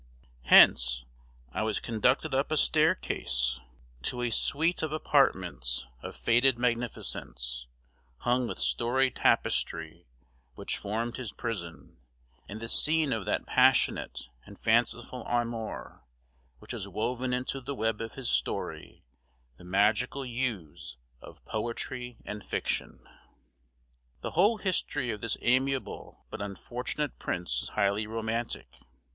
[0.45, 1.05] Hence
[1.51, 3.59] I was conducted up a staircase
[4.01, 7.67] to a suite of apartments, of faded magnificence,
[8.21, 10.07] hung with storied tapestry,
[10.55, 11.97] which formed his prison,
[12.49, 16.03] and the scene of that passionate and fanciful amour,
[16.57, 19.03] which has woven into the web of his story
[19.57, 23.07] the magical hues of poetry and fiction.
[24.21, 28.77] The whole history of this amiable but unfortunate prince is highly romantic.